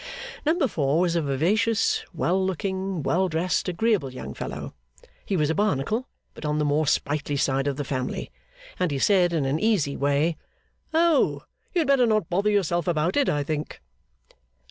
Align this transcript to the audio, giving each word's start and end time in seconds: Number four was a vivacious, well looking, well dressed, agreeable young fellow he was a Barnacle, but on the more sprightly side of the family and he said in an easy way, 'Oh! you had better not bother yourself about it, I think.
Number 0.47 0.67
four 0.67 0.99
was 0.99 1.15
a 1.15 1.21
vivacious, 1.21 2.03
well 2.11 2.43
looking, 2.43 3.03
well 3.03 3.27
dressed, 3.29 3.69
agreeable 3.69 4.11
young 4.11 4.33
fellow 4.33 4.73
he 5.27 5.37
was 5.37 5.51
a 5.51 5.53
Barnacle, 5.53 6.07
but 6.33 6.43
on 6.43 6.57
the 6.57 6.65
more 6.65 6.87
sprightly 6.87 7.37
side 7.37 7.67
of 7.67 7.75
the 7.77 7.83
family 7.83 8.31
and 8.79 8.89
he 8.89 8.97
said 8.97 9.31
in 9.31 9.45
an 9.45 9.59
easy 9.59 9.95
way, 9.95 10.37
'Oh! 10.91 11.43
you 11.75 11.81
had 11.81 11.87
better 11.87 12.07
not 12.07 12.31
bother 12.31 12.49
yourself 12.49 12.87
about 12.87 13.15
it, 13.15 13.29
I 13.29 13.43
think. 13.43 13.79